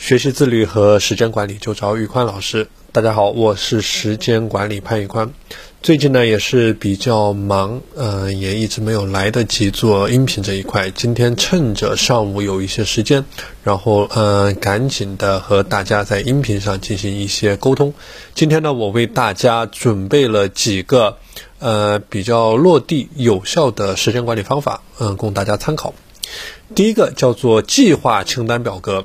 [0.00, 2.68] 学习自律和时间管理就找宇宽老师。
[2.90, 5.30] 大家好，我是时间管理潘宇宽。
[5.82, 10.90] 最近呢也是比较忙，呃，也一直没有来得及做音频这一块。
[10.90, 13.26] 今天趁着上午有一些时间，
[13.62, 17.92] 然后呃，赶紧的和大家在音频上进行一些沟通。
[18.34, 21.18] 今天呢，我为大家准备了几个
[21.58, 25.92] 呃比较落地有效的时间管理方法，嗯，供大家参考。
[26.74, 29.04] 第一个叫做计划清单表格。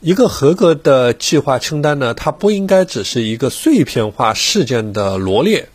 [0.00, 5.68] 一个合格的计划清单呢，它不应该只是一个碎片化事件的罗列，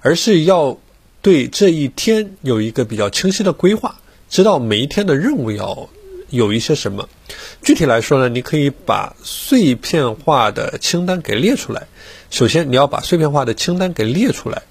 [0.00, 0.78] 而是要
[1.20, 3.96] 对这一天有一个比较清晰的规划，
[4.30, 5.88] 知道每一天的任务要
[6.30, 7.08] 有一些什么。
[7.62, 11.86] 具体来说呢，你可以把碎片化的清单给列出来。
[12.30, 14.62] 首先，你要把碎片化的清单给列出来，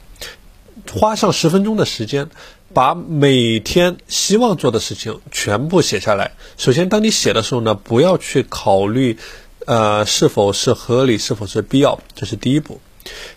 [0.92, 2.30] 花上十分钟的时间。
[2.74, 6.34] 把每天希望做的事情全部写下来。
[6.58, 9.18] 首先，当你写的时候呢，不要去考虑，
[9.66, 12.82] 呃，是否是合理，是否是必要，这是第一步。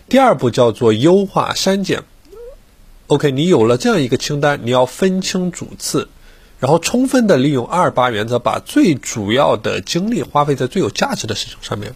[0.09, 2.03] 第二步叫做优化删减。
[3.07, 6.09] OK，你有了这样一个清单，你要分清主次，
[6.59, 11.95] 然后充分的利用二八原则，把最主要的精力花费在最有价值的事情上面。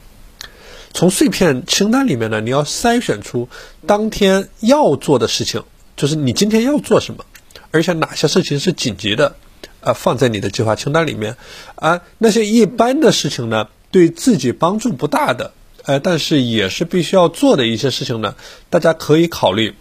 [0.96, 3.50] 从碎片清单里面呢，你要筛选出
[3.86, 5.62] 当天要做的事情，
[5.98, 7.26] 就是你今天要做什么。
[7.72, 9.36] 而且哪些事情是紧急的，
[9.82, 11.36] 啊，放在你的计划清单里面，
[11.76, 15.52] 啊，那些一般的事情呢，对自己帮助不大的，
[15.84, 18.36] 呃，但是也是必须要做的一些事情呢，
[18.70, 19.76] 大家可以考虑，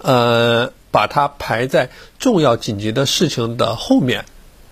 [0.00, 4.24] 呃，把它排在重要紧急的事情的后面，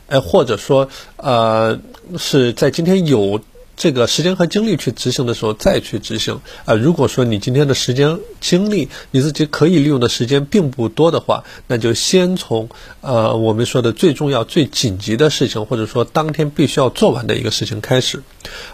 [0.06, 1.78] 哎，或者说，呃，
[2.16, 3.38] 是在今天有。
[3.82, 6.74] 这个时间和精力去执行的时候再去执行啊。
[6.74, 12.68] 如果说你今天的时间精力你自己可以利用的时间并不多的话，那就先从
[13.00, 18.22] 呃我们说的最重要、最紧急的事情，或者说当天必须要做完的一个事情开始。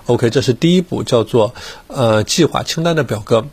[0.05, 1.55] OK，这是第一步，叫做
[1.87, 3.47] 呃计划清单的表格。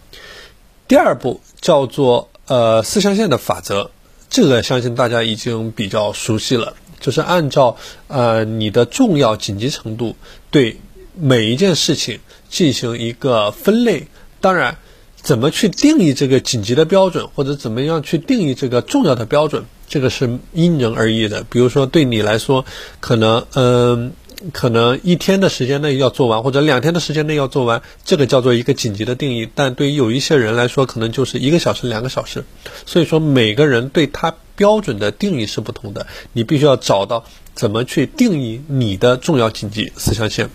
[0.90, 3.92] 第二步叫做呃四象限的法则，
[4.30, 7.78] 这个相信大家已经比较熟悉了，就是按照
[8.10, 10.18] 呃你的重要紧急程度
[10.52, 10.82] 对。
[11.18, 14.08] 每一件事情进行一个分类，
[14.42, 14.78] 当然，
[15.16, 21.44] 怎么去定义这个紧急的标准，或者怎么样去定义这个重要的标准，这个是因人而异的。
[21.50, 22.66] 比如说，对你来说，
[23.00, 24.14] 可能嗯，
[24.54, 29.50] 可能一天的时间内要做完，或者两天的时间内要做完，这个叫做一个紧急的定义。
[29.56, 32.44] 但对于有一些人来说，可能就是一个小时、两个小时。
[32.86, 36.06] 所以说，每个人对他标准的定义是不同的。
[36.34, 40.50] 你必须要找到怎么去定义你的重要紧急四象限。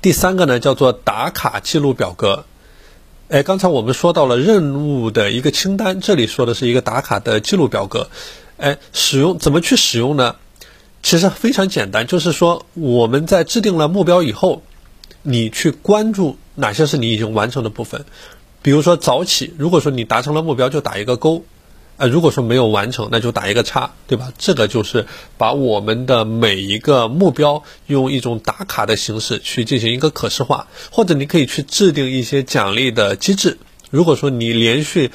[0.00, 2.44] 第三个呢，叫做打卡记录表格。
[3.28, 8.08] 哎，刚才我们说到了任务的一个清单，这里说的是一个打卡的记录表格。
[8.58, 10.36] 哎，使用怎么去使用呢？
[11.02, 14.62] 其实非常简单，就是说我们在制定了目标以后，
[15.22, 18.04] 你去关注哪些是你已经完成的部分。
[18.60, 21.44] 比如说早起，如果说你达成了目标，就打一个勾。
[22.02, 24.32] 呃，如果说没有完成，那就打一个叉，对吧？
[24.36, 25.06] 这个就是
[25.38, 33.56] 把我们的每一个目标用一种打卡的形式去进行一个可视化，或者你可以去制定一些奖励的机制。
[33.90, 35.12] 如果说你连续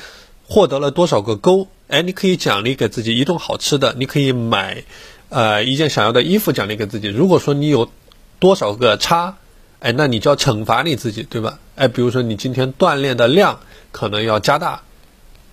[0.47, 4.85] 获得了多少个勾，哎，你可以奖励给自己一顿好吃的，你可以买
[5.27, 7.09] 呃一件想要的衣服奖励给自己。
[7.09, 7.91] 如果说你有
[8.39, 9.35] 多少个叉，
[9.79, 11.59] 哎，那你就要惩罚你自己，对吧？
[11.75, 13.59] 哎，比如说你今天锻炼的量
[13.91, 14.83] 可能要加大，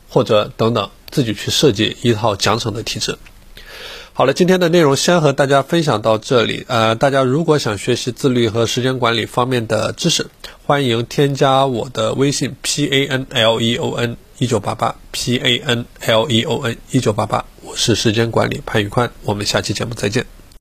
[0.08, 0.88] 或者等等。
[1.14, 3.16] 自己去设计一套奖惩的体制。
[4.12, 6.64] 好了，今天的内容先和大家分享到这里。
[6.68, 10.26] 呃，大家如果想学习自律和时间管理方面的知识，
[10.66, 16.76] 欢迎添加我的微信 p a n l e o n 一九八八 p a n l e o n
[16.90, 20.43] 一九八八，我是时间管理潘宇宽，我们下期节目再见。